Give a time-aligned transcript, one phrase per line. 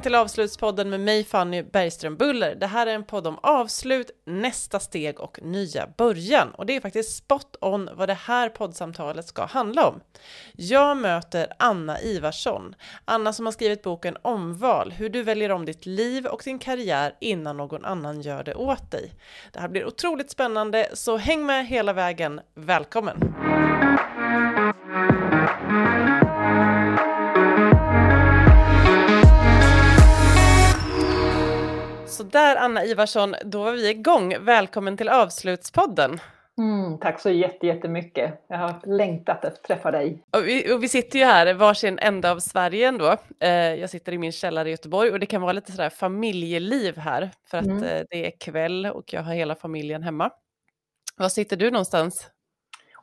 [0.00, 2.54] Välkommen till Avslutspodden med mig Fanny Bergström Buller.
[2.54, 6.50] Det här är en podd om avslut, nästa steg och nya början.
[6.50, 10.00] Och det är faktiskt spot on vad det här poddsamtalet ska handla om.
[10.52, 12.74] Jag möter Anna Ivarsson.
[13.04, 17.14] Anna som har skrivit boken Omval, hur du väljer om ditt liv och din karriär
[17.20, 19.12] innan någon annan gör det åt dig.
[19.52, 22.40] Det här blir otroligt spännande, så häng med hela vägen.
[22.54, 23.34] Välkommen!
[32.10, 34.34] Så där Anna Ivarsson, då var vi igång.
[34.40, 36.20] Välkommen till Avslutspodden.
[36.58, 38.44] Mm, tack så jättemycket.
[38.48, 40.24] Jag har längtat att träffa dig.
[40.30, 43.16] Och vi, och vi sitter ju här varsin ända av Sverige ändå.
[43.40, 46.96] Eh, jag sitter i min källare i Göteborg och det kan vara lite sådär familjeliv
[46.96, 47.84] här för att mm.
[47.84, 50.30] eh, det är kväll och jag har hela familjen hemma.
[51.16, 52.30] Var sitter du någonstans?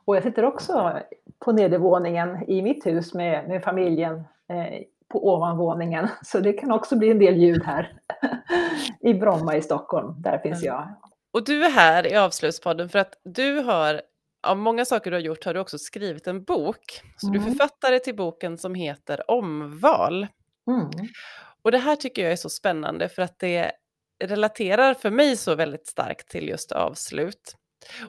[0.04, 0.98] Och jag sitter också
[1.38, 4.14] på nedervåningen i mitt hus med, med familjen
[4.50, 6.08] eh, på ovanvåningen.
[6.22, 7.92] Så det kan också bli en del ljud här
[9.00, 10.22] i Bromma i Stockholm.
[10.22, 10.88] Där finns jag.
[11.32, 14.02] Och du är här i Avslutspodden för att du har,
[14.46, 17.02] av många saker du har gjort, har du också skrivit en bok.
[17.16, 17.32] Så mm.
[17.32, 17.52] du mm.
[17.52, 20.26] författare till boken som heter Omval.
[20.70, 20.90] Mm.
[21.62, 23.72] Och det här tycker jag är så spännande för att det
[24.24, 27.56] relaterar för mig så väldigt starkt till just avslut.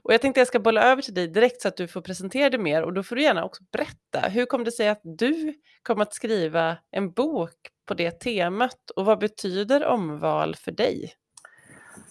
[0.04, 2.50] Och jag tänkte jag ska bolla över till dig direkt så att du får presentera
[2.50, 4.30] dig mer och då får du gärna också berätta.
[4.30, 7.56] Hur kom det sig att du kom att skriva en bok
[7.90, 11.14] på det temat och vad betyder omval för dig?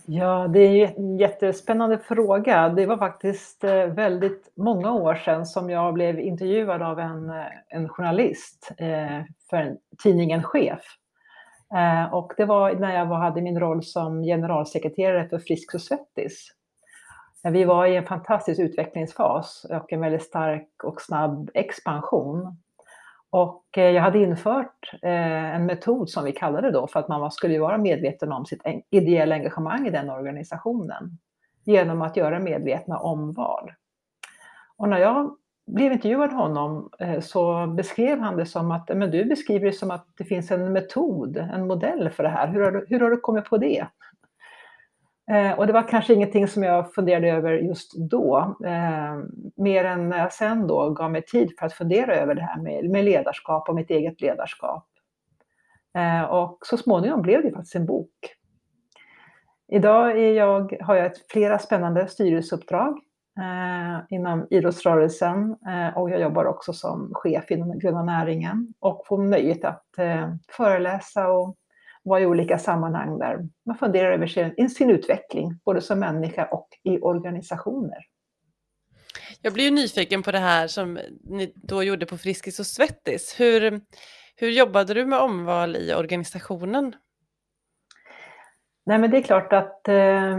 [0.06, 2.68] Ja, det är en jättespännande fråga.
[2.68, 7.46] Det var faktiskt eh, väldigt många år sedan som jag blev intervjuad av en, eh,
[7.68, 10.80] en journalist eh, för tidningen Chef.
[12.12, 16.48] Och det var när jag hade min roll som generalsekreterare för Frisk och Svettis.
[17.52, 22.56] Vi var i en fantastisk utvecklingsfas och en väldigt stark och snabb expansion.
[23.30, 27.30] Och eh, jag hade infört eh, en metod som vi kallade då för att man
[27.30, 31.18] skulle vara medveten om sitt ideella engagemang i den organisationen
[31.64, 33.72] genom att göra medvetna omval.
[34.76, 39.24] Och när jag blev intervjuad honom eh, så beskrev han det som att men du
[39.24, 42.48] beskriver det som att det finns en metod, en modell för det här.
[42.48, 43.86] Hur har du, hur har du kommit på det?
[45.30, 49.16] Eh, och det var kanske ingenting som jag funderade över just då, eh,
[49.56, 52.62] mer än när jag sen då gav mig tid för att fundera över det här
[52.62, 54.86] med, med ledarskap och mitt eget ledarskap.
[55.96, 58.34] Eh, och så småningom blev det faktiskt en bok.
[59.68, 62.98] Idag är jag, har jag ett, flera spännande styrelseuppdrag
[63.38, 69.06] eh, inom idrottsrörelsen eh, och jag jobbar också som chef inom den gröna näringen och
[69.06, 71.56] får nöjet att eh, föreläsa och
[72.08, 76.68] vara i olika sammanhang där man funderar över sin, sin utveckling, både som människa och
[76.84, 77.98] i organisationer.
[79.42, 83.34] Jag blir ju nyfiken på det här som ni då gjorde på Friskis och Svettis.
[83.38, 83.80] Hur,
[84.36, 86.94] hur jobbade du med omval i organisationen?
[88.88, 90.36] Nej, men det är klart att eh,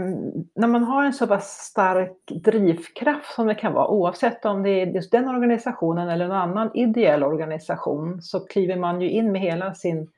[0.54, 4.70] när man har en så pass stark drivkraft som det kan vara, oavsett om det
[4.70, 9.40] är just den organisationen eller en annan ideell organisation, så kliver man ju in med
[9.40, 10.08] hela sin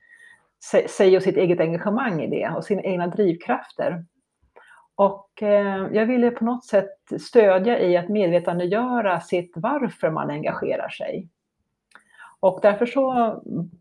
[0.88, 4.04] sig och sitt eget engagemang i det och sina egna drivkrafter.
[4.94, 10.88] Och eh, jag ville på något sätt stödja i att medvetandegöra sitt varför man engagerar
[10.88, 11.28] sig.
[12.40, 13.36] Och därför så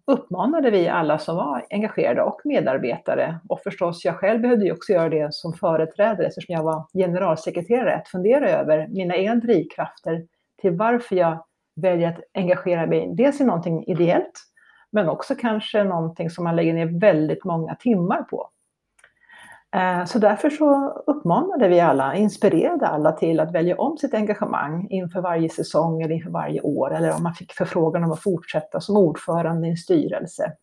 [0.05, 4.93] uppmanade vi alla som var engagerade och medarbetare, och förstås jag själv behövde ju också
[4.93, 10.25] göra det som företrädare eftersom jag var generalsekreterare, att fundera över mina egna drivkrafter
[10.61, 14.50] till varför jag väljer att engagera mig dels i någonting ideellt,
[14.91, 18.49] men också kanske någonting som man lägger ner väldigt många timmar på.
[19.75, 24.87] Eh, så därför så uppmanade vi alla, inspirerade alla till att välja om sitt engagemang
[24.89, 28.81] inför varje säsong eller inför varje år, eller om man fick förfrågan om att fortsätta
[28.81, 30.53] som ordförande i en styrelse.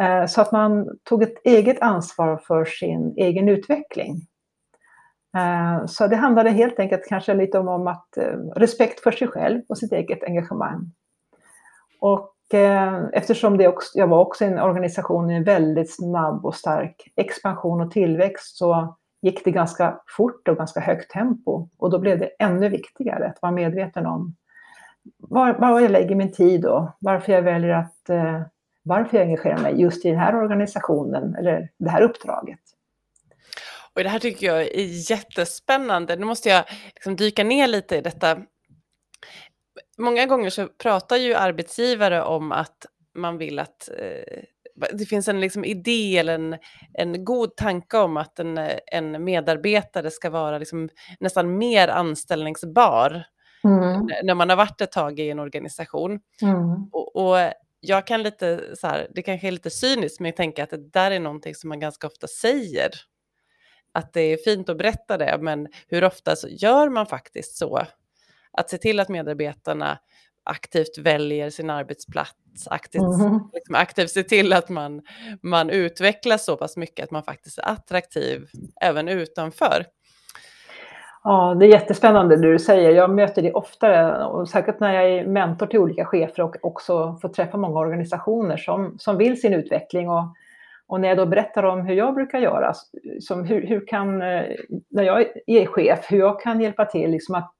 [0.00, 4.16] Eh, så att man tog ett eget ansvar för sin egen utveckling.
[5.36, 8.08] Eh, så det handlade helt enkelt kanske lite om, om att
[8.56, 10.92] respekt för sig själv och sitt eget engagemang.
[12.00, 16.46] Och Eh, eftersom det också, jag var också i en organisation i en väldigt snabb
[16.46, 21.68] och stark expansion och tillväxt så gick det ganska fort och ganska högt tempo.
[21.78, 24.36] Och då blev det ännu viktigare att vara medveten om
[25.16, 28.42] var, var jag lägger min tid och varför jag väljer att eh,
[28.82, 32.60] varför jag engagerar mig just i den här organisationen eller det här uppdraget.
[33.94, 36.16] Och det här tycker jag är jättespännande.
[36.16, 36.64] Nu måste jag
[36.94, 38.36] liksom dyka ner lite i detta
[40.00, 44.42] många gånger så pratar ju arbetsgivare om att man vill att eh,
[44.92, 46.56] det finns en liksom idé eller en,
[46.92, 50.88] en god tanke om att en, en medarbetare ska vara liksom
[51.20, 53.24] nästan mer anställningsbar
[53.64, 54.08] mm.
[54.22, 56.20] när man har varit ett tag i en organisation.
[56.42, 56.88] Mm.
[56.92, 57.52] Och, och,
[57.82, 60.90] jag kan lite så här, det kanske är lite cyniskt, men jag tänker att det
[60.90, 62.90] där är någonting som man ganska ofta säger.
[63.92, 67.86] Att det är fint att berätta det, men hur ofta gör man faktiskt så?
[68.58, 69.98] Att se till att medarbetarna
[70.44, 73.40] aktivt väljer sin arbetsplats, aktivt, mm.
[73.52, 75.02] liksom aktivt se till att man,
[75.42, 78.46] man utvecklas så pass mycket att man faktiskt är attraktiv
[78.80, 79.84] även utanför.
[81.24, 82.90] Ja, det är jättespännande det du säger.
[82.90, 87.18] Jag möter det oftare, och säkert när jag är mentor till olika chefer och också
[87.22, 90.10] får träffa många organisationer som, som vill sin utveckling.
[90.10, 90.24] Och,
[90.86, 92.72] och när jag då berättar om hur jag brukar göra,
[93.20, 94.42] som hur, hur kan, eh,
[94.90, 97.52] när jag är chef, hur jag kan hjälpa till, liksom att,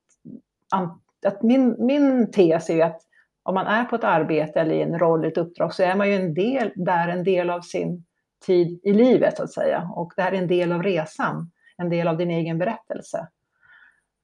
[1.27, 3.01] att min, min tes är ju att
[3.43, 6.09] om man är på ett arbete eller i en roll, ett uppdrag, så är man
[6.09, 8.05] ju en del, där en del av sin
[8.47, 9.91] tid i livet, så att säga.
[9.95, 13.29] Och det här är en del av resan, en del av din egen berättelse.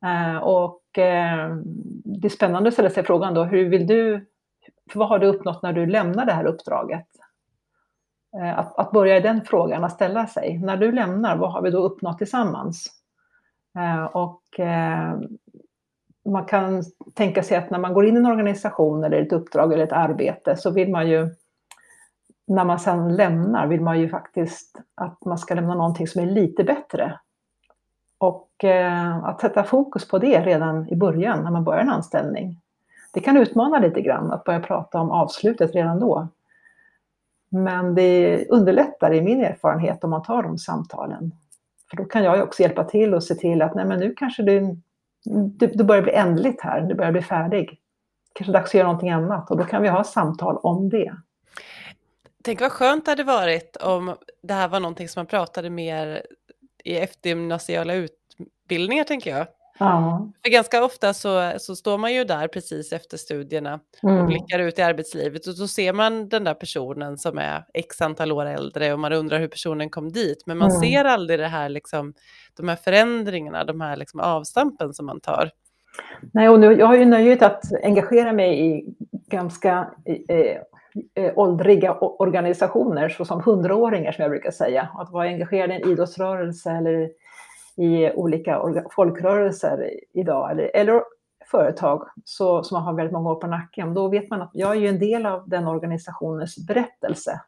[0.04, 1.56] Eh, och eh,
[2.04, 4.26] det är spännande att ställa sig frågan då, hur vill du,
[4.94, 7.06] vad har du uppnått när du lämnar det här uppdraget?
[8.40, 10.58] Eh, att, att börja i den frågan, att ställa sig.
[10.58, 12.92] När du lämnar, vad har vi då uppnått tillsammans?
[13.78, 15.18] Eh, och eh,
[16.26, 16.82] man kan
[17.14, 19.92] tänka sig att när man går in i en organisation eller ett uppdrag eller ett
[19.92, 21.28] arbete så vill man ju,
[22.46, 26.26] när man sedan lämnar, vill man ju faktiskt att man ska lämna någonting som är
[26.26, 27.18] lite bättre
[28.18, 32.60] och eh, att sätta fokus på det redan i början när man börjar en anställning.
[33.12, 36.28] Det kan utmana lite grann att börja prata om avslutet redan då.
[37.48, 41.32] Men det underlättar i min erfarenhet om man tar de samtalen.
[41.90, 44.42] För då kan jag också hjälpa till och se till att nej men nu kanske
[44.42, 44.76] du,
[45.26, 47.80] du, du börjar bli ändligt här, du börjar bli färdig.
[48.32, 51.16] Kanske dags att göra någonting annat och då kan vi ha samtal om det.
[52.44, 56.26] Tänk vad skönt det hade varit om det här var någonting som man pratade mer
[56.84, 59.46] i eftergymnasiala utbildningar tänker jag.
[59.78, 60.28] Ja.
[60.44, 64.18] För ganska ofta så, så står man ju där precis efter studierna mm.
[64.18, 68.00] och blickar ut i arbetslivet och så ser man den där personen som är x
[68.00, 70.42] antal år äldre och man undrar hur personen kom dit.
[70.46, 70.80] Men man mm.
[70.80, 72.14] ser aldrig det här, liksom,
[72.56, 75.50] de här förändringarna, de här liksom avstampen som man tar.
[76.32, 78.84] Nej, och nu, jag har ju nöjet att engagera mig i
[79.30, 79.90] ganska
[80.28, 84.88] eh, åldriga organisationer, såsom hundraåringar som jag brukar säga.
[84.94, 87.10] Att vara engagerad i en idrottsrörelse eller
[87.76, 91.02] i olika folkrörelser idag, eller, eller
[91.50, 94.80] företag så, som har väldigt många år på nacken, då vet man att jag är
[94.80, 97.40] ju en del av den organisationens berättelse.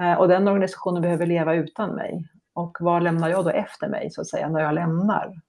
[0.00, 2.28] Eh, och den organisationen behöver leva utan mig.
[2.54, 5.40] Och vad lämnar jag då efter mig, så att säga, när jag lämnar?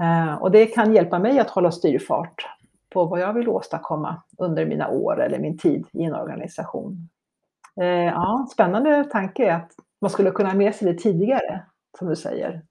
[0.00, 2.46] Eh, och det kan hjälpa mig att hålla styrfart
[2.90, 7.08] på vad jag vill åstadkomma under mina år eller min tid i en organisation.
[7.80, 11.62] Eh, ja, spännande tanke att man skulle kunna ha med sig det tidigare,
[11.98, 12.62] som du säger.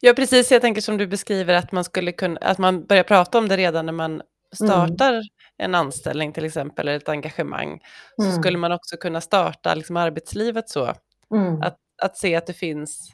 [0.00, 0.52] Ja, precis.
[0.52, 3.56] Jag tänker som du beskriver att man skulle kunna, att man börjar prata om det
[3.56, 4.22] redan när man
[4.54, 5.24] startar mm.
[5.58, 7.80] en anställning till exempel, eller ett engagemang.
[8.16, 8.34] Så mm.
[8.34, 10.92] skulle man också kunna starta liksom, arbetslivet så.
[11.34, 11.62] Mm.
[11.62, 13.12] Att, att se att det finns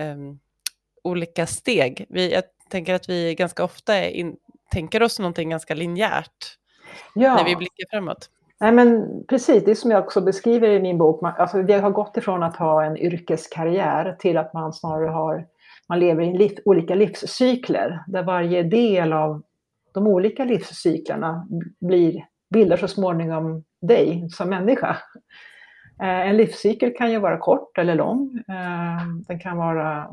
[0.00, 0.38] um,
[1.04, 2.06] olika steg.
[2.08, 4.36] Vi, jag tänker att vi ganska ofta in,
[4.70, 6.58] tänker oss någonting ganska linjärt
[7.14, 7.34] ja.
[7.36, 8.30] när vi blickar framåt.
[8.60, 11.20] Nej, men precis, det är som jag också beskriver i min bok.
[11.22, 15.46] Alltså, det har gått ifrån att ha en yrkeskarriär till att man snarare har,
[15.88, 19.42] man lever i liv, olika livscykler där varje del av
[19.94, 21.48] de olika livscyklerna
[21.80, 24.96] blir, bildar så småningom dig som människa.
[26.02, 28.42] Eh, en livscykel kan ju vara kort eller lång.
[28.48, 30.08] Eh, den kan vara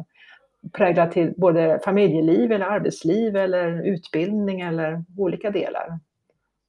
[0.72, 6.00] präglad till både familjeliv eller arbetsliv eller utbildning eller olika delar.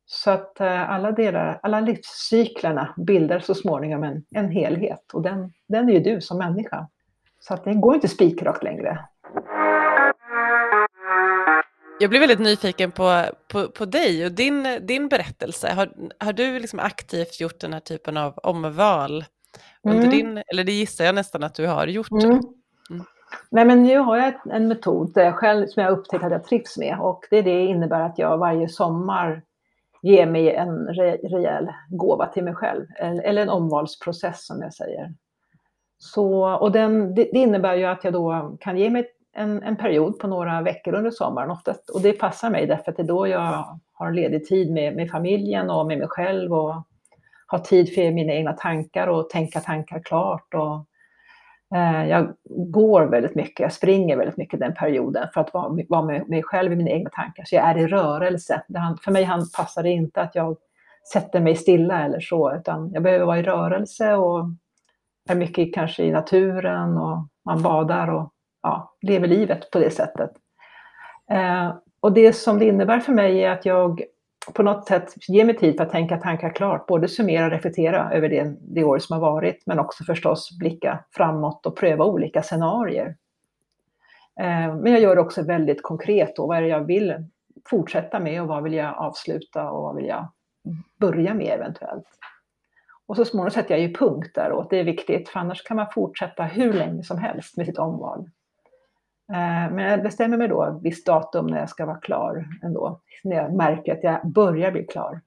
[0.06, 5.52] Så att eh, alla, delar, alla livscyklerna bildar så småningom en, en helhet och den,
[5.68, 6.88] den är ju du som människa.
[7.48, 8.98] Så att det går inte spikrakt längre.
[12.00, 15.72] Jag blir väldigt nyfiken på, på, på dig och din, din berättelse.
[15.72, 19.24] Har, har du liksom aktivt gjort den här typen av omval?
[19.84, 20.10] Under mm.
[20.10, 22.10] din, eller det gissar jag nästan att du har gjort.
[22.10, 22.40] Mm.
[22.90, 23.04] Mm.
[23.50, 26.98] Nej, men nu har jag en metod själv som jag upptäckt att jag trivs med
[27.00, 29.42] och det, det innebär att jag varje sommar
[30.02, 35.14] ger mig en rejäl gåva till mig själv, eller en omvalsprocess som jag säger.
[36.04, 40.18] Så, och den, det, innebär ju att jag då kan ge mig en, en period
[40.18, 43.26] på några veckor under sommaren oftast, och det passar mig därför att det är då
[43.26, 46.74] jag har ledig tid med, med familjen och med mig själv och
[47.46, 50.86] har tid för mina egna tankar och tänka tankar klart och
[51.74, 55.54] Eh, jag går väldigt mycket, jag springer väldigt mycket den perioden för att
[55.88, 57.44] vara med mig själv i mina egna tankar.
[57.44, 58.62] Så jag är i rörelse.
[59.04, 60.56] För mig passar det inte att jag
[61.12, 64.44] sätter mig stilla eller så, utan jag behöver vara i rörelse och
[65.28, 70.30] är mycket kanske i naturen och man badar och ja, lever livet på det sättet.
[71.30, 74.02] Eh, och det som det innebär för mig är att jag
[74.54, 78.12] på något sätt ger mig tid för att tänka tankar klart, både summera och reflektera
[78.12, 82.42] över det, det år som har varit, men också förstås blicka framåt och pröva olika
[82.42, 83.16] scenarier.
[84.40, 87.14] Eh, men jag gör det också väldigt konkret då, vad är det jag vill
[87.70, 90.28] fortsätta med och vad vill jag avsluta och vad vill jag
[91.00, 92.06] börja med eventuellt.
[93.06, 94.70] Och så småningom sätter jag ju punkt däråt.
[94.70, 98.30] det är viktigt, för annars kan man fortsätta hur länge som helst med sitt omval.
[99.32, 103.00] Eh, men jag bestämmer mig då ett visst datum när jag ska vara klar ändå,
[103.24, 105.20] när jag märker att jag börjar bli klar.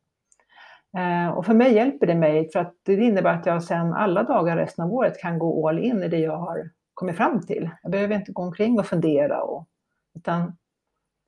[0.97, 4.23] Eh, och för mig hjälper det mig för att det innebär att jag sen alla
[4.23, 7.69] dagar resten av året kan gå all in i det jag har kommit fram till.
[7.83, 9.67] Jag behöver inte gå omkring och fundera, och,
[10.15, 10.57] utan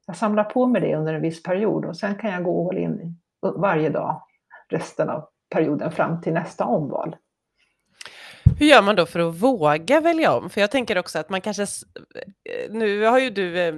[0.06, 2.78] jag samlar på mig det under en viss period och sen kan jag gå all
[2.78, 4.22] in varje dag
[4.70, 7.16] resten av perioden fram till nästa omval.
[8.60, 10.50] Hur gör man då för att våga välja om?
[10.50, 13.76] För jag tänker också att man kanske, eh, nu har ju du eh,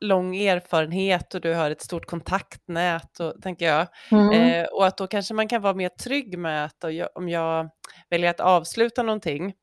[0.00, 3.86] lång erfarenhet och du har ett stort kontaktnät, och, tänker jag.
[4.10, 4.32] Mm.
[4.32, 7.70] Eh, och att då kanske man kan vara mer trygg med att om jag
[8.10, 9.54] väljer att avsluta någonting,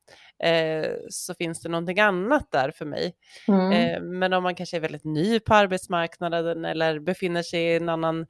[0.43, 3.13] eh, så finns det någonting annat där för mig.
[3.48, 3.72] Mm.
[3.72, 7.89] Eh, men om man kanske är väldigt ny på arbetsmarknaden eller befinner sig i en
[7.89, 8.25] annan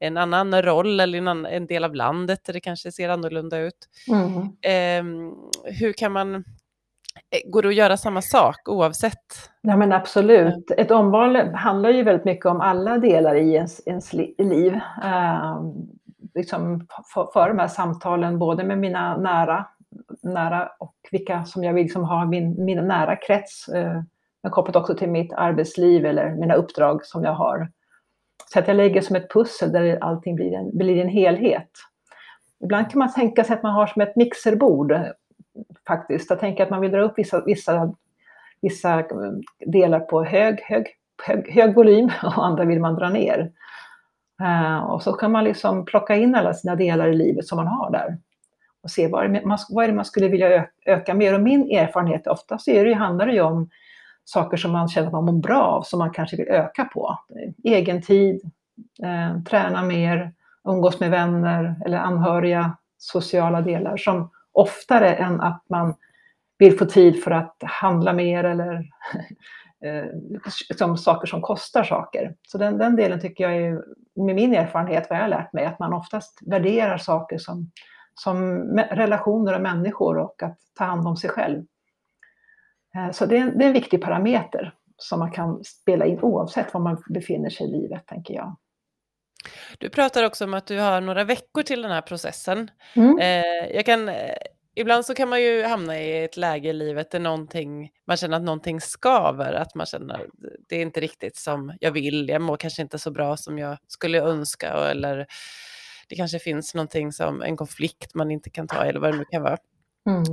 [0.00, 3.58] en annan roll eller en, annan, en del av landet där det kanske ser annorlunda
[3.58, 3.88] ut.
[4.08, 4.42] Mm.
[4.42, 5.32] Eh,
[5.64, 9.50] hur kan man, eh, går det att göra samma sak oavsett?
[9.60, 10.70] Ja men absolut.
[10.70, 14.80] Ett omval handlar ju väldigt mycket om alla delar i ens, ens liv.
[15.04, 15.62] Eh,
[16.34, 19.66] liksom för, för de här samtalen både med mina nära,
[20.22, 23.68] nära och vilka som jag vill liksom ha min, min nära krets.
[23.68, 24.02] Eh,
[24.42, 27.68] men kopplat också till mitt arbetsliv eller mina uppdrag som jag har.
[28.52, 31.70] Så att jag lägger som ett pussel där allting blir en, blir en helhet.
[32.64, 34.94] Ibland kan man tänka sig att man har som ett mixerbord
[35.86, 36.30] faktiskt.
[36.30, 37.94] Jag tänker att man vill dra upp vissa, vissa,
[38.62, 39.06] vissa eh,
[39.66, 40.86] delar på hög, hög,
[41.22, 43.52] hög, hög volym och andra vill man dra ner.
[44.42, 47.66] Uh, och så kan man liksom plocka in alla sina delar i livet som man
[47.66, 48.18] har där
[48.82, 51.34] och se vad, är det man, vad är det man skulle vilja öka mer.
[51.34, 53.70] Och min erfarenhet oftast är det, handlar det ju om
[54.28, 57.18] saker som man känner att man mår bra av, som man kanske vill öka på.
[57.64, 58.40] Egen tid,
[59.02, 60.32] eh, träna mer,
[60.68, 65.94] umgås med vänner eller anhöriga, sociala delar som oftare än att man
[66.58, 68.74] vill få tid för att handla mer eller
[69.84, 70.06] eh,
[70.76, 72.34] som saker som kostar saker.
[72.42, 73.82] Så den, den delen tycker jag är,
[74.26, 77.70] med min erfarenhet, vad jag har lärt mig, att man oftast värderar saker som,
[78.14, 81.64] som relationer och människor och att ta hand om sig själv.
[82.96, 86.74] Eh, så det är, det är en viktig parameter som man kan spela in oavsett
[86.74, 88.56] var man befinner sig i livet, tänker jag.
[89.78, 92.70] Du pratar också om att du har några veckor till den här processen.
[92.94, 93.18] Mm.
[93.18, 94.34] Eh, jag kan, eh,
[94.74, 98.36] ibland så kan man ju hamna i ett läge i livet där någonting, man känner
[98.36, 100.26] att någonting skaver, att man känner att
[100.68, 103.78] det är inte riktigt som jag vill, jag mår kanske inte så bra som jag
[103.86, 105.26] skulle önska, eller
[106.08, 109.24] det kanske finns någonting som en konflikt man inte kan ta, eller vad det nu
[109.24, 109.56] kan vara.
[110.06, 110.24] Mm.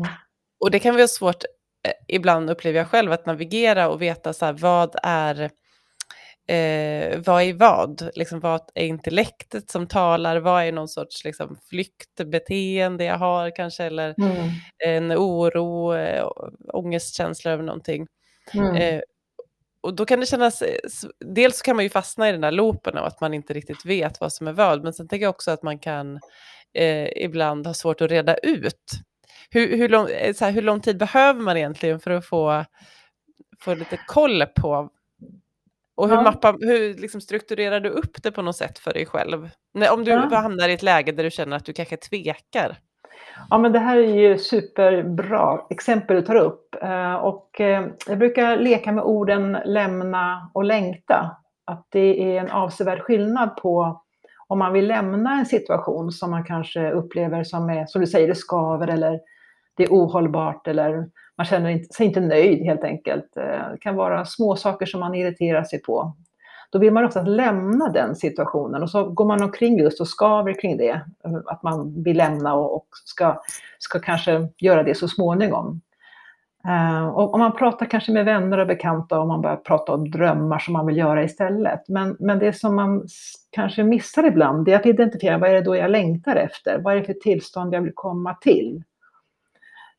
[0.59, 1.43] Och det kan vara svårt
[2.07, 5.41] ibland upplever jag själv att navigera och veta så här, vad är
[6.47, 8.09] eh, vad är vad?
[8.15, 10.37] Liksom, vad är intellektet som talar?
[10.37, 13.83] Vad är någon sorts liksom, flyktbeteende jag har kanske?
[13.83, 14.49] Eller mm.
[14.85, 16.27] en oro, äh,
[16.73, 18.07] ångestkänsla över någonting.
[18.53, 18.75] Mm.
[18.75, 19.01] Eh,
[19.81, 20.77] och då kan det kännas, eh,
[21.19, 24.21] dels kan man ju fastna i den där loopen av att man inte riktigt vet
[24.21, 26.19] vad som är vad, men sen tänker jag också att man kan
[26.73, 28.91] eh, ibland ha svårt att reda ut
[29.51, 32.65] hur, hur, lång, eh, här, hur lång tid behöver man egentligen för att få,
[33.59, 34.89] få lite koll på
[35.97, 36.21] och hur, ja.
[36.21, 39.49] mappar, hur liksom strukturerar du upp det på något sätt för dig själv?
[39.91, 40.35] Om du ja.
[40.35, 42.77] hamnar i ett läge där du känner att du kanske tvekar.
[43.49, 46.75] Ja, men det här är ju superbra exempel du tar upp.
[46.81, 51.37] Eh, och eh, jag brukar leka med orden lämna och längta.
[51.65, 54.01] Att det är en avsevärd skillnad på
[54.47, 58.27] om man vill lämna en situation som man kanske upplever som är, som du säger,
[58.27, 59.19] det skaver eller
[59.75, 63.38] det är ohållbart eller man känner sig inte nöjd helt enkelt.
[63.38, 66.15] Eh, det kan vara små saker som man irriterar sig på.
[66.72, 70.62] Då vill man ofta lämna den situationen och så går man omkring just och skaver
[70.62, 71.01] kring det.
[71.25, 73.41] Eh, att man vill lämna och ska,
[73.79, 75.82] ska kanske göra det så småningom.
[76.67, 80.12] Eh, och om man pratar kanske med vänner och bekanta och man börjar prata om
[80.12, 81.88] drömmar som man vill göra istället.
[81.88, 83.08] Men, men det som man
[83.51, 86.79] kanske missar ibland det är att identifiera vad är det då jag längtar efter?
[86.79, 88.84] Vad är det för tillstånd jag vill komma till?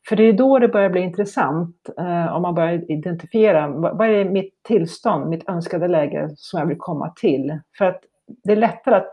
[0.09, 4.09] För det är då det börjar bli intressant eh, om man börjar identifiera vad, vad
[4.09, 7.61] är mitt tillstånd, mitt önskade läge som jag vill komma till?
[7.79, 8.01] För att
[8.45, 9.13] det är lättare att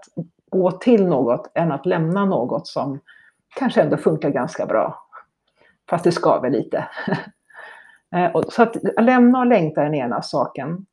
[0.52, 3.00] gå till något än att lämna något som
[3.56, 5.00] kanske ändå funkar ganska bra.
[5.90, 6.86] Fast det skaver lite.
[8.16, 10.86] Eh, så att lämna och längta är den ena saken.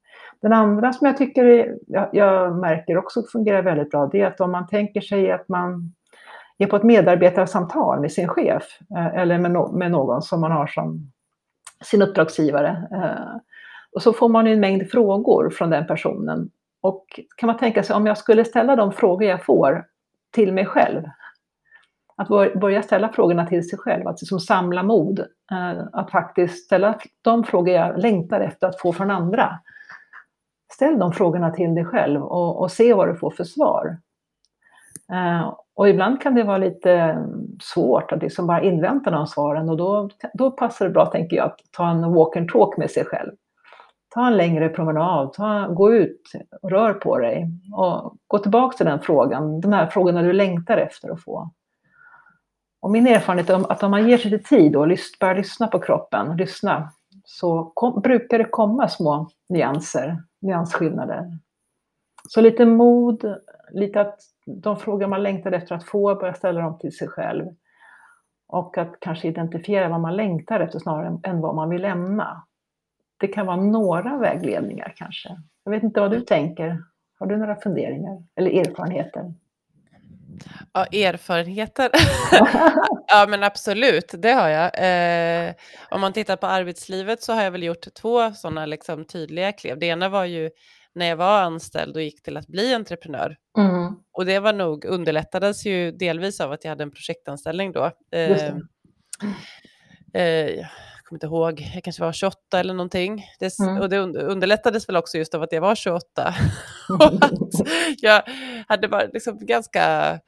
[0.42, 4.26] Den andra som jag tycker är, jag, jag, märker också fungerar väldigt bra, det är
[4.26, 5.92] att om man tänker sig att man
[6.64, 8.64] är på ett medarbetarsamtal med sin chef
[8.96, 11.12] eh, eller med, no med någon som man har som
[11.84, 12.88] sin uppdragsgivare.
[12.92, 13.36] Eh,
[13.92, 16.50] och så får man en mängd frågor från den personen.
[16.82, 19.84] Och kan man tänka sig om jag skulle ställa de frågor jag får
[20.34, 21.02] till mig själv.
[22.16, 25.18] Att börja ställa frågorna till sig själv, att liksom samla mod.
[25.52, 29.58] Eh, att faktiskt ställa de frågor jag längtar efter att få från andra.
[30.72, 33.98] Ställ de frågorna till dig själv och, och se vad du får för svar.
[35.80, 39.76] Och ibland kan det vara lite mm, svårt att liksom bara invänta de svaren och
[39.76, 43.04] då, då passar det bra, tänker jag, att ta en walk and talk med sig
[43.04, 43.32] själv.
[44.14, 46.22] Ta en längre promenad, ta, gå ut
[46.62, 50.76] och rör på dig och gå tillbaka till den frågan, de här frågorna du längtar
[50.76, 51.50] efter att få.
[52.80, 54.88] Och min erfarenhet är att om man ger sig lite tid och
[55.20, 56.90] börjar lyssna på kroppen, lyssna,
[57.24, 61.38] så kom, brukar det komma små nyanser, nyansskillnader.
[62.28, 63.36] Så lite mod,
[63.72, 64.20] lite att
[64.56, 67.46] de frågor man längtar efter att få, börja ställa dem till sig själv.
[68.48, 72.44] Och att kanske identifiera vad man längtar efter snarare än vad man vill lämna.
[73.16, 75.28] Det kan vara några vägledningar kanske.
[75.64, 76.82] Jag vet inte vad du tänker.
[77.18, 79.34] Har du några funderingar eller erfarenheter?
[80.72, 81.90] Ja, erfarenheter.
[83.06, 84.70] ja, men absolut, det har jag.
[84.74, 85.54] Eh,
[85.90, 89.78] om man tittar på arbetslivet så har jag väl gjort två sådana liksom, tydliga klev.
[89.78, 90.50] Det ena var ju
[90.94, 93.36] när jag var anställd och gick till att bli entreprenör.
[93.58, 93.94] Mm.
[94.12, 97.90] Och det var nog, underlättades ju delvis av att jag hade en projektanställning då.
[98.12, 98.54] Eh,
[100.14, 100.68] eh, jag
[101.04, 103.24] kommer inte ihåg, jag kanske var 28 eller någonting.
[103.38, 103.80] Det, mm.
[103.80, 106.34] Och det underlättades väl också just av att jag var 28.
[108.00, 108.22] jag
[108.68, 110.18] hade varit liksom ganska,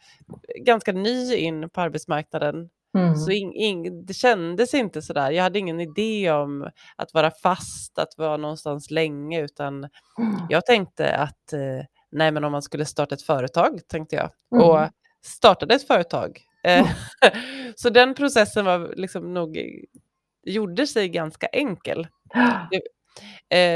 [0.64, 2.68] ganska ny in på arbetsmarknaden
[2.98, 3.16] Mm.
[3.16, 5.30] Så in, in, det kändes inte sådär.
[5.30, 10.36] Jag hade ingen idé om att vara fast, att vara någonstans länge, utan mm.
[10.48, 14.30] jag tänkte att eh, nej, men om man skulle starta ett företag, tänkte jag.
[14.54, 14.68] Mm.
[14.68, 14.88] Och
[15.24, 16.40] startade ett företag.
[16.64, 16.86] Eh,
[17.76, 19.58] så den processen var liksom nog,
[20.42, 22.06] gjorde sig ganska enkel.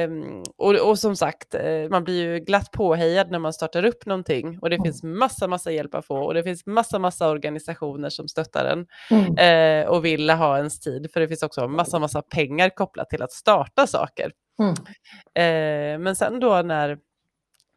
[0.08, 4.06] Um, och, och, som sagt, uh, man blir ju glatt påhejad när man startar upp
[4.06, 4.84] någonting och det mm.
[4.84, 8.86] finns massa, massa hjälp att få och det finns massa, massa organisationer som stöttar en
[9.10, 9.84] mm.
[9.84, 13.22] uh, och vill ha ens tid för det finns också massa, massa pengar kopplat till
[13.22, 14.32] att starta saker.
[14.58, 14.70] Mm.
[14.72, 16.98] Uh, men sen då när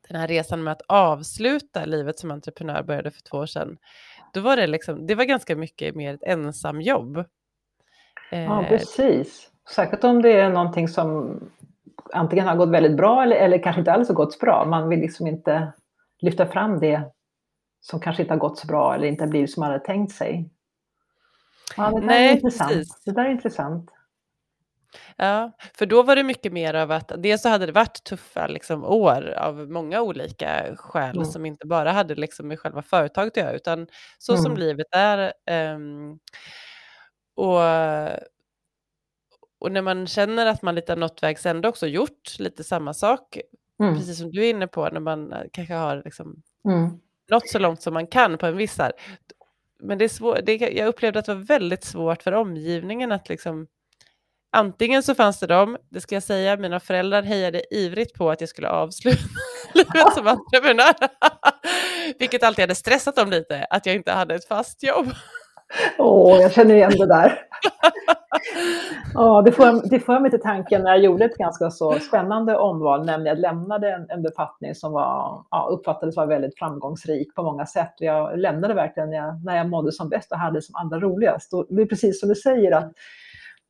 [0.08, 3.78] den här resan med att avsluta livet som entreprenör började för två år sedan,
[4.34, 7.26] då var det liksom, det var ganska mycket mer ett ensamjobb.
[8.32, 9.50] Ja, precis.
[9.76, 11.40] Säkert om det är någonting som
[12.14, 14.66] antingen har gått väldigt bra eller, eller kanske inte alls har gått så bra.
[14.66, 15.74] Man vill liksom inte
[16.22, 17.04] lyfta fram det
[17.82, 20.12] som kanske inte har gått så bra eller inte har blivit som man hade tänkt
[20.12, 20.50] sig.
[21.78, 22.72] Ja, det, där Nej, är intressant.
[22.72, 23.04] Precis.
[23.06, 23.90] det där är intressant.
[25.16, 28.48] Ja, för då var det mycket mer av att dels så hade det varit tuffa
[28.48, 31.26] liksom, år av många olika skäl mm.
[31.26, 34.44] som inte bara hade liksom, med själva företaget att göra utan så mm.
[34.44, 35.34] som livet är.
[35.76, 36.20] Um,
[37.36, 37.62] och
[39.60, 42.94] och när man känner att man lite har nått vägs ände också, gjort lite samma
[42.94, 43.40] sak,
[43.80, 43.96] mm.
[43.96, 46.90] precis som du är inne på, när man eh, kanske har liksom mm.
[47.32, 48.92] nått så långt som man kan på en viss här.
[49.84, 53.30] Men det är svår, det, jag upplevde att det var väldigt svårt för omgivningen att
[53.30, 53.68] liksom
[54.52, 58.42] Antingen så fanns det de, det ska jag säga, mina föräldrar hejade ivrigt på att
[58.42, 59.20] jag skulle avsluta
[59.74, 60.94] livet som entreprenör.
[62.20, 65.08] Vilket alltid hade stressat dem lite, att jag inte hade ett fast jobb.
[65.98, 67.42] Åh, oh, jag känner igen det där.
[69.16, 72.58] oh, det för det för mig till tanken när jag gjorde ett ganska så spännande
[72.58, 77.44] omval, nämligen att lämnade en, en befattning som var, ja, uppfattades vara väldigt framgångsrik på
[77.44, 77.94] många sätt.
[78.00, 81.00] Och jag lämnade verkligen när jag, när jag mådde som bäst och hade som allra
[81.00, 81.54] roligast.
[81.54, 82.92] Och det är precis som du säger att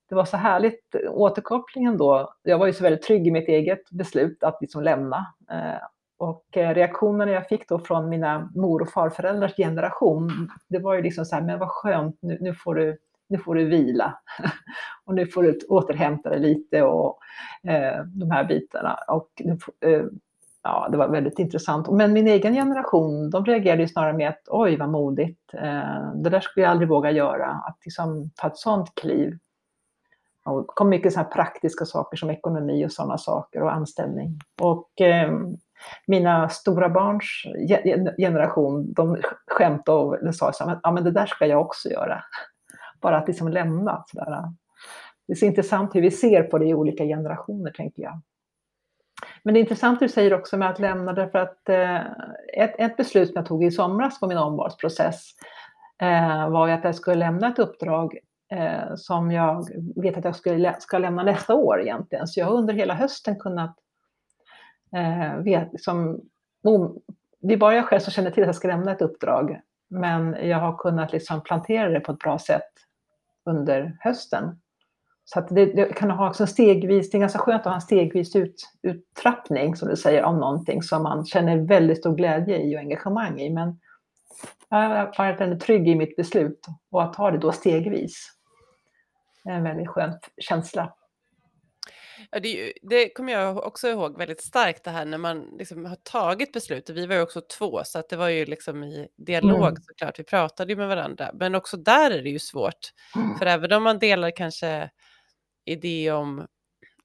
[0.09, 2.33] det var så härligt återkopplingen då.
[2.43, 5.17] Jag var ju så väldigt trygg i mitt eget beslut att liksom lämna.
[5.51, 5.81] Eh,
[6.19, 11.01] och eh, reaktionerna jag fick då från mina mor och farföräldrars generation, det var ju
[11.01, 12.97] liksom så här, men vad skönt, nu, nu får du
[13.29, 14.19] nu får du vila
[15.05, 17.19] och nu får du återhämta dig lite och
[17.63, 18.99] eh, de här bitarna.
[19.07, 19.41] Och,
[19.85, 20.03] eh,
[20.63, 21.89] ja, det var väldigt intressant.
[21.89, 26.39] Men min egen generation, de reagerade snarare med att oj vad modigt, eh, det där
[26.39, 29.37] skulle jag aldrig våga göra, att liksom ta ett sånt kliv.
[30.45, 34.39] Och det kom mycket så praktiska saker som ekonomi och sådana saker och anställning.
[34.61, 35.31] Och eh,
[36.07, 37.43] mina stora barns
[38.17, 42.23] generation, de skämtade och sa så här, ja men det där ska jag också göra.
[43.01, 44.03] Bara att liksom lämna.
[44.07, 44.43] Sådär.
[45.27, 48.21] Det är så intressant hur vi ser på det i olika generationer, tänker jag.
[49.43, 52.01] Men det är intressant du säger också med att lämna därför att eh,
[52.57, 55.31] ett, ett beslut som jag tog i somras på min omvalsprocess
[56.01, 58.17] eh, var att jag skulle lämna ett uppdrag
[58.51, 62.27] eh, som jag vet att jag skulle, ska lämna nästa år egentligen.
[62.27, 63.75] Så jag har under hela hösten kunnat
[64.95, 66.21] eh, vet, som,
[67.39, 69.61] det är bara jag själv som känner till att jag ska lämna ett uppdrag.
[69.89, 72.71] Men jag har kunnat liksom plantera det på ett bra sätt
[73.45, 74.59] under hösten.
[75.25, 77.81] Så att det, det kan ha också stegvis, det är ganska skönt att ha en
[77.81, 82.75] stegvis ut, uttrappning, som du säger, om någonting som man känner väldigt stor glädje i
[82.75, 83.49] och engagemang i.
[83.49, 83.79] Men
[84.69, 88.31] jag har varit ändå trygg i mitt beslut och att ta det då stegvis.
[89.43, 90.93] Det är en väldigt skön känsla.
[92.31, 95.95] Ja, det, det, kommer jag också ihåg väldigt starkt det här när man liksom har
[95.95, 96.95] tagit beslutet.
[96.95, 99.81] Vi var ju också två så att det var ju liksom i dialog mm.
[99.81, 100.19] såklart.
[100.19, 101.31] Vi pratade ju med varandra.
[101.33, 102.93] Men också där är det ju svårt.
[103.15, 103.37] Mm.
[103.37, 104.89] För även om man delar kanske
[105.65, 106.47] idé om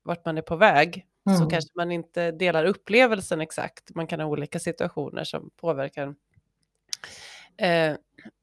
[0.03, 1.39] vart man är på väg mm.
[1.39, 3.95] så kanske man inte delar upplevelsen exakt.
[3.95, 6.15] Man kan ha olika situationer som påverkar.
[7.57, 7.97] Eh,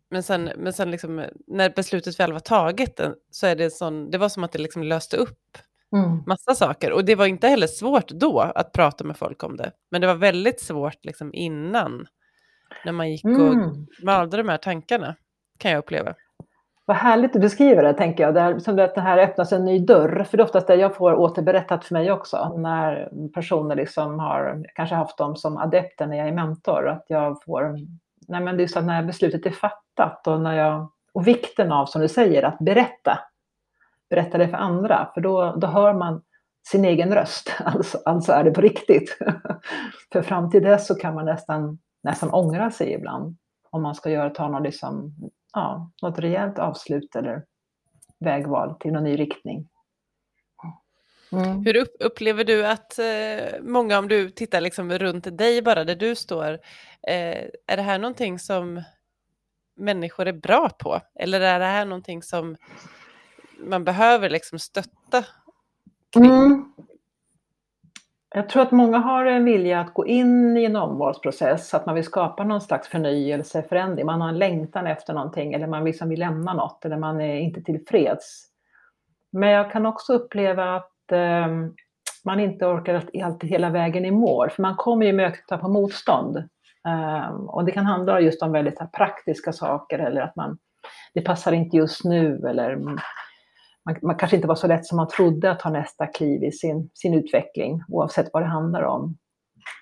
[0.09, 2.99] men sen, men sen liksom, när beslutet väl var taget
[3.31, 5.57] så är det sån, det var som att det liksom löste upp
[5.95, 6.23] Mm.
[6.27, 6.91] Massa saker.
[6.91, 9.71] Och det var inte heller svårt då att prata med folk om det.
[9.91, 12.07] Men det var väldigt svårt liksom innan.
[12.85, 13.87] När man gick och mm.
[14.03, 15.15] malde de här tankarna.
[15.59, 16.13] Kan jag uppleva.
[16.85, 18.33] Vad härligt du beskriver det, tänker jag.
[18.33, 20.23] Det här, som att det här öppnas en ny dörr.
[20.23, 22.57] För det är oftast det jag får återberättat för mig också.
[22.57, 26.87] När personer liksom har kanske haft dem som adepter när jag är mentor.
[26.87, 27.77] Att jag får,
[28.27, 31.71] nej men det är så att när beslutet är fattat och, när jag, och vikten
[31.71, 33.19] av, som du säger, att berätta
[34.11, 36.21] berätta det för andra, för då, då hör man
[36.67, 37.53] sin egen röst.
[37.59, 39.17] Alltså, alltså är det på riktigt.
[40.13, 43.37] för fram till dess så kan man nästan, nästan ångra sig ibland.
[43.69, 45.15] Om man ska göra, ta något, liksom,
[45.53, 47.43] ja, något rejält avslut eller
[48.19, 49.67] vägval till någon ny riktning.
[51.31, 51.65] Mm.
[51.65, 56.15] Hur upplever du att eh, många, om du tittar liksom runt dig bara där du
[56.15, 56.53] står,
[57.07, 58.83] eh, är det här någonting som
[59.75, 61.01] människor är bra på?
[61.15, 62.57] Eller är det här någonting som
[63.63, 65.25] man behöver liksom stötta
[66.15, 66.73] mm.
[68.35, 71.95] Jag tror att många har en vilja att gå in i en omvalsprocess, att man
[71.95, 74.05] vill skapa någon slags förnyelse, förändring.
[74.05, 77.39] Man har en längtan efter någonting eller man liksom vill lämna något eller man är
[77.39, 78.47] inte tillfreds.
[79.31, 81.47] Men jag kan också uppleva att eh,
[82.25, 86.37] man inte orkar alltid hela vägen i mål, för man kommer ju möta på motstånd.
[86.87, 90.57] Eh, och det kan handla just om väldigt praktiska saker eller att man,
[91.13, 92.97] det passar inte just nu eller mm
[93.85, 96.51] man, man, kanske inte var så lätt som man trodde att ta nästa kliv i
[96.51, 99.17] sin, sin utveckling, oavsett vad det handlar om.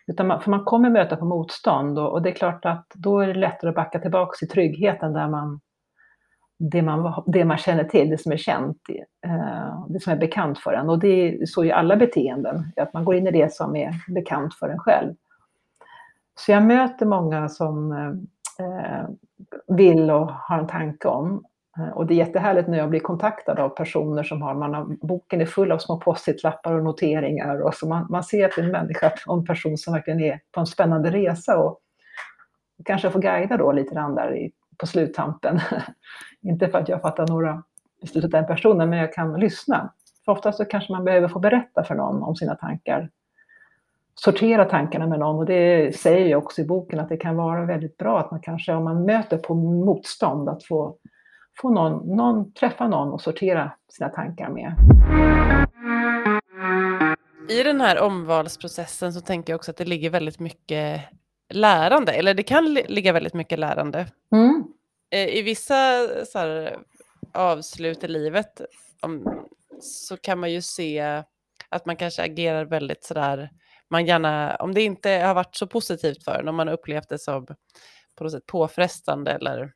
[0.07, 3.19] Utan man, för man kommer möta på motstånd och, och, det är klart att då
[3.19, 5.59] är det lättare att backa tillbaka till tryggheten där man
[6.59, 8.77] det man, det man känner till, det som är känt,
[9.25, 10.89] eh, det som är bekant för en.
[10.89, 13.93] Och det är så i alla beteenden, att man går in i det som är
[14.07, 15.13] bekant för en själv.
[16.35, 19.07] Så jag möter många som eh, eh,
[19.67, 21.43] vill och har en tanke om
[21.79, 24.85] Eh, och det är jättehärligt när jag blir kontaktad av personer som har, man har,
[24.85, 28.61] boken är full av små post-it-lappar och noteringar och så man, man ser att det
[28.61, 31.79] är en människa och en person som verkligen är på en spännande resa och,
[32.79, 35.59] och kanske får guida då lite grann där i, på sluttampen.
[36.41, 37.63] Inte för att jag fattar några
[38.01, 39.93] beslut åt den personen, men jag kan lyssna.
[40.25, 43.09] För ofta så kanske man behöver få berätta för någon om sina tankar.
[44.15, 47.65] Sortera tankarna med någon och det säger jag också i boken att det kan vara
[47.65, 50.95] väldigt bra att man kanske om man möter på motstånd att få
[51.61, 54.75] få någon, någon, träffa någon och sortera sina tankar med.
[57.49, 61.01] I den här omvalsprocessen så tänker jag också att det ligger väldigt mycket
[61.49, 64.07] lärande, eller det kan ligga väldigt mycket lärande.
[64.31, 64.63] Mm.
[65.11, 65.73] Eh, I vissa
[66.33, 66.77] här,
[67.33, 68.61] avslut i livet
[69.01, 69.45] om,
[69.81, 71.23] så kan man ju se
[71.69, 73.49] att man kanske agerar väldigt sådär,
[73.89, 77.19] man gärna, om det inte har varit så positivt för en, om man upplevt det
[77.19, 77.45] som
[78.15, 79.73] på något sätt påfrestande eller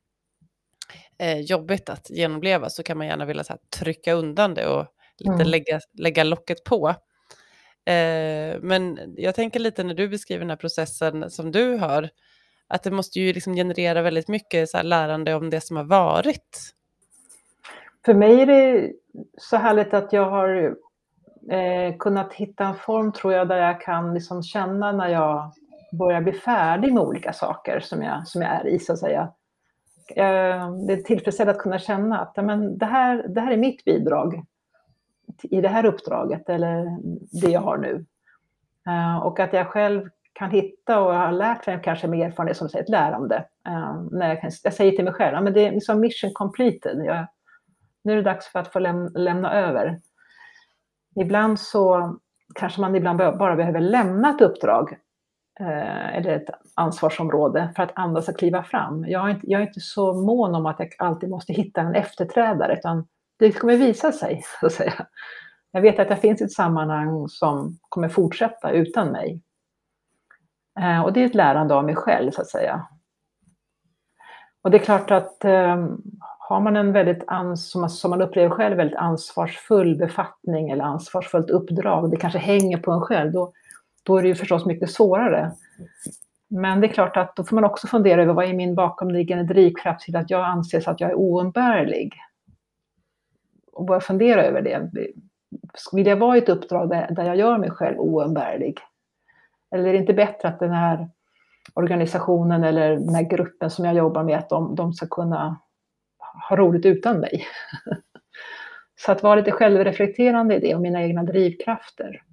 [1.19, 4.86] eh, jobbigt att genomleva så kan man gärna vilja här, trycka undan det och
[5.17, 5.48] lite mm.
[5.48, 6.89] lägga, lägga locket på.
[7.86, 12.10] Eh, men jag tänker lite när du beskriver den här processen som du har,
[12.67, 15.84] att det måste ju liksom generera väldigt mycket så här, lärande om det som har
[15.84, 16.74] varit.
[18.06, 18.91] För mig är det
[19.38, 20.76] så härligt att jag har
[21.52, 25.54] eh, kunnat hitta en form, tror jag, där jag kan liksom känna när jag
[26.00, 29.34] börjar bli färdig med olika saker som jag, som jag är i, så att säga.
[30.15, 33.86] Eh, det är tillfredsställande att kunna känna att men det, här, det här är mitt
[33.86, 34.45] bidrag
[35.43, 36.97] i det här uppdraget eller
[37.41, 38.06] det jag har nu.
[38.88, 42.69] Eh, och att jag själv kan hitta och har lärt mig kanske med erfarenhet som
[42.69, 43.45] säger ett lärande.
[43.67, 47.06] Eh, när jag, kan, jag säger till mig själv, men det är liksom mission completed.
[47.06, 47.28] Jag,
[48.04, 50.02] nu är det dags för att få läm, lämna över.
[51.15, 52.15] Ibland så
[52.56, 54.97] kanske man ibland bara behöver lämna ett uppdrag
[55.59, 59.05] Eh, eller ett ansvarsområde för att andra ska kliva fram.
[59.07, 61.95] Jag är, inte, jag är inte så mån om att jag alltid måste hitta en
[61.95, 63.07] efterträdare, utan
[63.39, 65.07] det kommer visa sig, så att säga.
[65.71, 69.41] Jag vet att jag finns i ett sammanhang som kommer fortsätta utan mig.
[70.79, 72.87] Eh, och det är ett lärande av mig själv så att säga.
[74.61, 76.01] Och det är klart att ehm,
[76.39, 77.23] har man en väldigt,
[77.57, 82.77] som, man, som man upplever själv, väldigt ansvarsfull befattning eller ansvarsfullt uppdrag, det kanske hänger
[82.77, 83.53] på en själv, då,
[84.03, 85.51] då är det ju förstås mycket svårare.
[86.47, 89.53] Men det är klart att då får man också fundera över vad är min bakomliggande
[89.53, 92.13] drivkraft till att jag anses att jag är oumbärlig?
[93.71, 94.91] Och börja fundera över det.
[95.93, 98.79] Vill jag vara i ett uppdrag där, jag gör mig själv oumbärlig?
[99.75, 101.09] Eller är det inte bättre att den här
[101.73, 105.59] organisationen eller den här gruppen som jag jobbar med, att de, de ska kunna
[106.49, 107.45] ha roligt utan mig?
[108.95, 112.23] Så att vara lite självreflekterande i det och mina egna drivkrafter.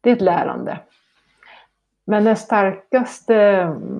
[0.00, 0.80] Det är ett lärande.
[2.04, 3.34] Men det starkaste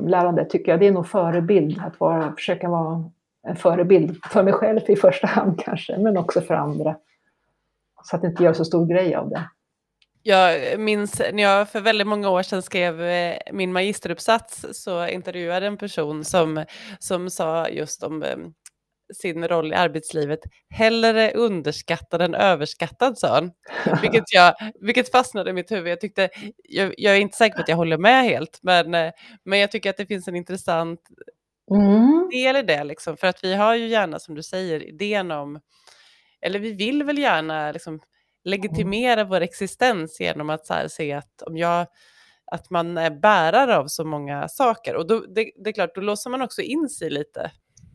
[0.07, 1.81] lärandet tycker jag, det är nog förebild.
[1.87, 3.11] Att vara, försöka vara
[3.43, 6.97] en förebild för mig själv i första hand kanske, men också för andra.
[8.05, 9.49] Så att inte gör så stor grej av det.
[10.23, 15.67] Jag minns när jag för väldigt många år sedan skrev eh, min magisteruppsats så intervjuade
[15.67, 16.65] en person som,
[16.99, 18.37] som sa just om eh,
[19.15, 23.51] sin roll i arbetslivet hellre underskattad än överskattad, sa han.
[24.03, 25.93] Vilket, jag, vilket fastnade i mitt huvud.
[25.93, 26.29] Jag, tyckte,
[26.69, 29.13] jag, jag, är inte säker på att jag håller med helt, men, eh,
[29.45, 31.01] men jag tycker att det finns en intressant
[31.71, 32.29] mm.
[32.31, 32.85] del i det.
[32.85, 35.61] Liksom, för att vi har ju gärna, som du säger, idén om,
[36.41, 38.01] eller vi vill väl gärna liksom,
[38.45, 41.87] legitimera vår existens genom att här, se att om jag
[42.51, 44.97] att man är bärare av så många saker.
[44.97, 47.51] Och då, det, det är klart, då låser man också in sig lite.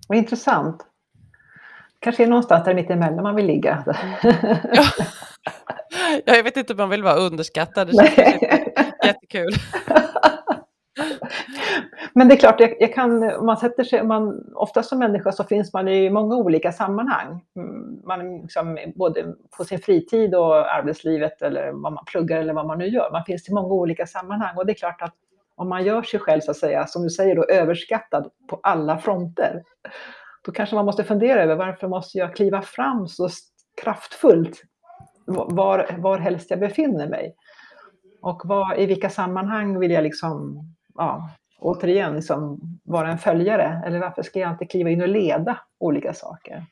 [0.07, 0.85] Vad intressant
[2.05, 3.83] kanske är någonstans där mittemellan man vill ligga.
[4.73, 4.83] Ja.
[6.25, 7.87] ja, jag vet inte om man vill vara underskattad.
[7.87, 8.41] Det känns
[9.05, 9.53] jättekul.
[12.13, 15.43] Men det är klart, jag, jag kan, man sätter sig, man, ofta som människa så
[15.43, 17.41] finns man i många olika sammanhang.
[17.55, 22.67] Mm, man liksom, både på sin fritid och arbetslivet eller vad man pluggar eller vad
[22.67, 23.11] man nu gör.
[23.11, 25.13] Man finns i många olika sammanhang och det är klart att
[25.55, 28.97] om man gör sig själv så att säga, som du säger då, överskattad på alla
[28.97, 29.63] fronter,
[30.45, 33.29] då kanske man måste fundera över varför måste jag kliva fram så
[33.81, 34.61] kraftfullt
[35.25, 37.35] var, var helst jag befinner mig.
[38.21, 40.59] Och var, i vilka sammanhang vill jag liksom,
[40.95, 41.29] ja,
[41.59, 43.81] återigen liksom vara en följare?
[43.85, 46.65] Eller varför ska jag inte kliva in och leda olika saker?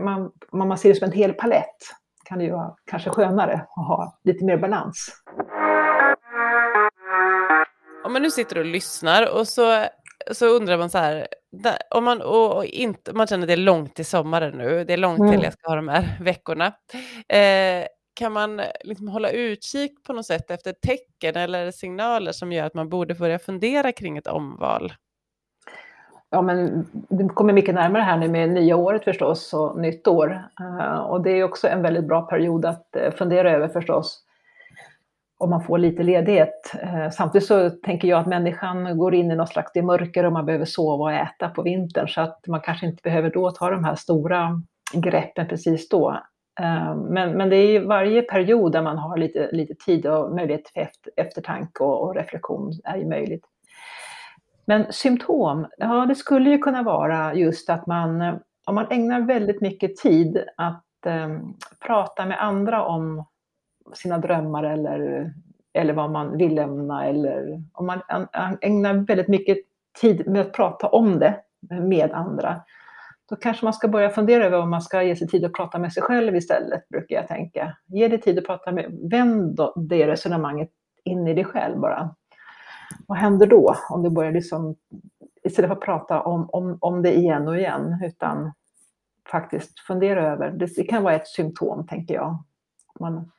[0.00, 1.76] Man, om man ser det som en hel palett
[2.24, 5.22] kan det ju vara kanske skönare att ha lite mer balans.
[8.04, 9.86] Om man nu sitter och lyssnar och så
[10.32, 11.26] så undrar man så här,
[11.90, 14.96] om man, och inte, man känner att det är långt till sommaren nu, det är
[14.96, 15.32] långt mm.
[15.32, 16.66] till jag ska ha de här veckorna.
[17.28, 22.66] Eh, kan man liksom hålla utkik på något sätt efter tecken eller signaler som gör
[22.66, 24.92] att man borde börja fundera kring ett omval?
[26.30, 30.42] Ja, men det kommer mycket närmare här nu med nya året förstås och nytt år.
[30.60, 34.24] Uh, och det är också en väldigt bra period att uh, fundera över förstås
[35.40, 36.74] om man får lite ledighet.
[36.82, 40.46] Eh, samtidigt så tänker jag att människan går in i något slags mörker och man
[40.46, 43.84] behöver sova och äta på vintern så att man kanske inte behöver då ta de
[43.84, 46.10] här stora greppen precis då.
[46.60, 50.34] Eh, men, men det är ju varje period där man har lite, lite tid och
[50.34, 53.44] möjlighet till efter, eftertanke och, och reflektion är ju möjligt.
[54.64, 58.34] Men symptom, ja det skulle ju kunna vara just att man, eh,
[58.66, 61.28] om man ägnar väldigt mycket tid att eh,
[61.86, 63.24] prata med andra om
[63.92, 65.30] sina drömmar eller,
[65.72, 68.00] eller vad man vill lämna eller om man
[68.60, 69.58] ägnar väldigt mycket
[70.00, 72.60] tid med att prata om det med andra,
[73.28, 75.78] då kanske man ska börja fundera över om man ska ge sig tid att prata
[75.78, 77.76] med sig själv istället, brukar jag tänka.
[77.86, 80.70] Ge dig tid att prata med, vänd det resonemanget
[81.04, 82.14] in i dig själv bara.
[83.06, 84.76] Vad händer då om du börjar liksom,
[85.42, 88.52] istället för att prata om, om, om det igen och igen, utan
[89.30, 92.44] faktiskt fundera över, det, det kan vara ett symptom tänker jag.
[93.00, 93.30] Man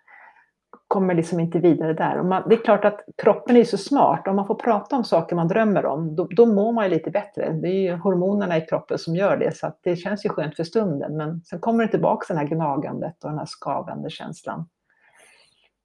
[0.91, 2.19] kommer liksom inte vidare där.
[2.19, 4.27] Och man, det är klart att kroppen är så smart.
[4.27, 7.11] Om man får prata om saker man drömmer om, då, då mår man ju lite
[7.11, 7.53] bättre.
[7.53, 10.63] Det är ju hormonerna i kroppen som gör det, så det känns ju skönt för
[10.63, 11.17] stunden.
[11.17, 14.69] Men sen kommer det tillbaka, den här gnagandet och den här skavande känslan.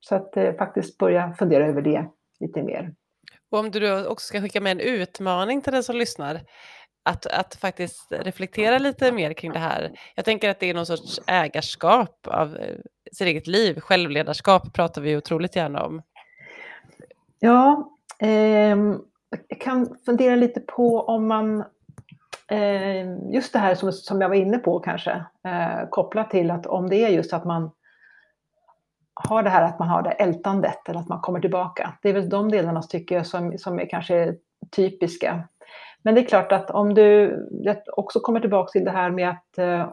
[0.00, 2.06] Så att eh, faktiskt börja fundera över det
[2.40, 2.94] lite mer.
[3.50, 6.40] Och om du då också ska skicka med en utmaning till den som lyssnar,
[7.04, 9.98] att, att faktiskt reflektera lite mer kring det här.
[10.14, 12.76] Jag tänker att det är någon sorts ägarskap av eh,
[13.16, 13.80] sitt eget liv.
[13.80, 16.02] Självledarskap pratar vi otroligt gärna om.
[17.38, 18.76] Ja, eh,
[19.48, 21.64] jag kan fundera lite på om man
[22.50, 25.10] eh, just det här som, som jag var inne på kanske,
[25.44, 27.70] eh, kopplat till att om det är just att man
[29.28, 31.94] har det här att man har det ältandet eller att man kommer tillbaka.
[32.02, 34.34] Det är väl de delarna tycker jag som, som är kanske
[34.76, 35.48] typiska.
[36.02, 37.36] Men det är klart att om du
[37.96, 39.90] också kommer tillbaka till det här med att eh,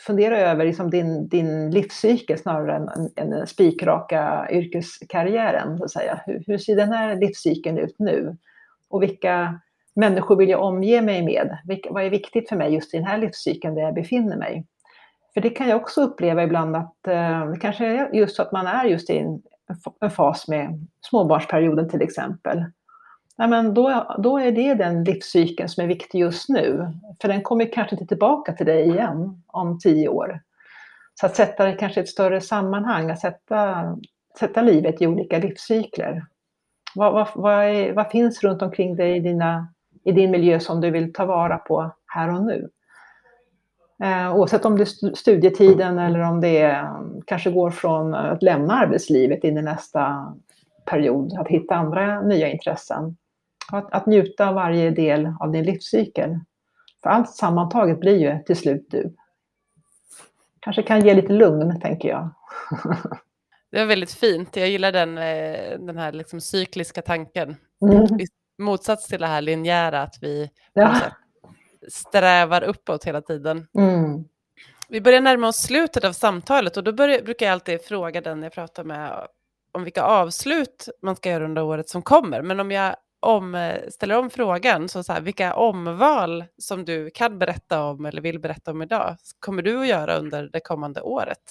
[0.00, 5.78] fundera över liksom din, din livscykel snarare än, än den spikraka yrkeskarriären.
[5.78, 6.20] Så att säga.
[6.26, 8.36] Hur, hur ser den här livscykeln ut nu?
[8.88, 9.60] Och vilka
[9.94, 11.58] människor vill jag omge mig med?
[11.64, 14.66] Vilka, vad är viktigt för mig just i den här livscykeln där jag befinner mig?
[15.34, 18.52] För det kan jag också uppleva ibland att eh, det kanske är just så att
[18.52, 19.42] man är just i en,
[20.00, 22.64] en fas med småbarnsperioden till exempel.
[23.36, 26.92] Ja, men då, då är det den livscykeln som är viktig just nu.
[27.20, 30.40] För den kommer kanske inte tillbaka till dig igen om tio år.
[31.20, 33.84] Så att sätta det kanske i ett större sammanhang, att sätta,
[34.38, 36.26] sätta livet i olika livscykler.
[36.94, 39.68] Vad, vad, vad, är, vad finns runt omkring dig i, dina,
[40.04, 42.70] i din miljö som du vill ta vara på här och nu?
[44.02, 46.90] Eh, oavsett om det är studietiden eller om det är,
[47.26, 50.34] kanske går från att lämna arbetslivet in i nästa
[50.84, 53.16] period, att hitta andra nya intressen.
[53.72, 56.40] Att, att njuta av varje del av din livscykel.
[57.02, 59.14] För allt sammantaget blir ju till slut du.
[60.60, 62.30] Kanske kan ge lite lugn, tänker jag.
[63.70, 64.56] Det var väldigt fint.
[64.56, 67.56] Jag gillar den, eh, den här liksom cykliska tanken.
[67.82, 68.06] Mm.
[68.58, 71.00] Motsats till det här linjära, att vi ja.
[71.88, 73.66] strävar uppåt hela tiden.
[73.78, 74.24] Mm.
[74.88, 78.42] Vi börjar närma oss slutet av samtalet och då börjar, brukar jag alltid fråga den
[78.42, 79.26] jag pratar med
[79.72, 82.42] om vilka avslut man ska göra under året som kommer.
[82.42, 87.10] Men om jag om, eh, ställer om frågan, så, så här, vilka omval som du
[87.10, 91.00] kan berätta om eller vill berätta om idag, kommer du att göra under det kommande
[91.00, 91.42] året?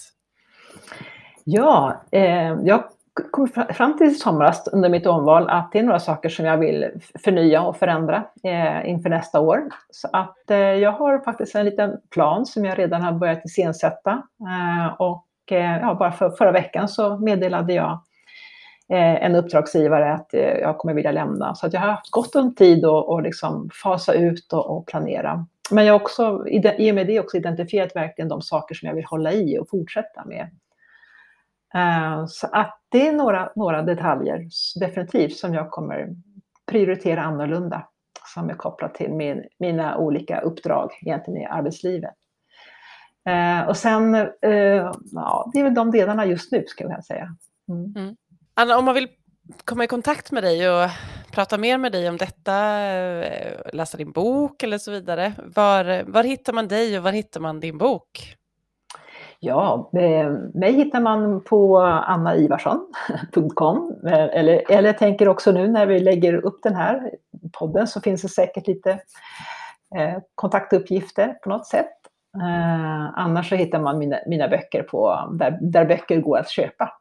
[1.43, 2.83] Ja, eh, jag
[3.31, 6.57] kom fram till i somras under mitt omval att det är några saker som jag
[6.57, 6.91] vill
[7.23, 9.69] förnya och förändra eh, inför nästa år.
[9.89, 14.11] Så att eh, jag har faktiskt en liten plan som jag redan har börjat iscensätta.
[14.39, 17.99] Eh, och eh, ja, bara för, förra veckan så meddelade jag Eh,
[18.89, 21.55] Eh, en uppdragsgivare att eh, jag kommer vilja lämna.
[21.55, 24.87] Så att jag har haft gott om tid att och liksom fasa ut och, och,
[24.87, 25.47] planera.
[25.71, 28.95] Men jag har också, i och med det också identifierat verkligen de saker som jag
[28.95, 30.49] vill hålla i och fortsätta med.
[31.75, 34.47] Eh, så att det är några, några detaljer
[34.79, 36.09] definitivt som jag kommer
[36.71, 37.87] prioritera annorlunda
[38.33, 42.13] som är kopplat till min, mina olika uppdrag egentligen i arbetslivet.
[43.67, 44.13] och sen,
[45.11, 47.35] ja, det är väl de delarna just nu skulle jag säga.
[47.69, 47.93] Mm.
[47.95, 48.15] Mm.
[48.57, 49.07] Anna, om man vill
[49.65, 50.89] komma i kontakt med dig och
[51.31, 56.23] prata mer med dig om detta, eh, läsa din bok eller så vidare, var, var
[56.23, 58.35] hittar man dig och var hittar man din bok?
[59.39, 65.85] Ja, eh, mig hittar man på annaivarsson.com eh, eller, eller jag tänker också nu när
[65.85, 67.11] vi lägger upp den här
[67.59, 68.99] podden så finns det säkert lite
[70.35, 71.91] kontaktuppgifter på något sätt.
[73.13, 76.91] Annars så hittar man mina, mina böcker på där, där böcker går att köpa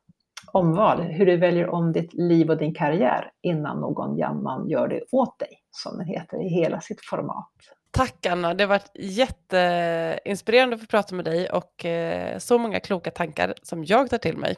[0.55, 5.01] omval, hur du väljer om ditt liv och din karriär innan någon annan gör det
[5.13, 7.51] åt dig, som den heter i hela sitt format.
[7.91, 12.81] Tack Anna, det har varit jätteinspirerande att få prata med dig och eh, så många
[12.81, 14.57] kloka tankar som jag tar till mig.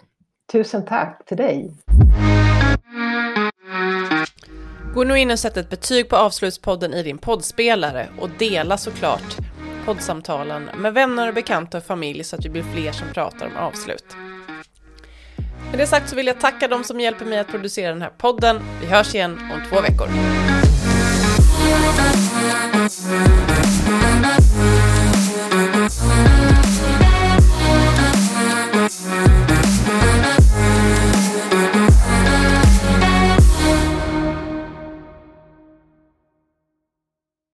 [0.52, 1.70] Tusen tack till dig.
[4.94, 9.36] Gå nu in och sätt ett betyg på Avslutspodden i din poddspelare och dela såklart
[9.84, 13.56] poddsamtalen med vänner och bekanta och familj så att vi blir fler som pratar om
[13.56, 14.16] avslut.
[15.70, 18.10] Med det sagt så vill jag tacka dem som hjälper mig att producera den här
[18.18, 18.60] podden.
[18.80, 20.08] Vi hörs igen om två veckor.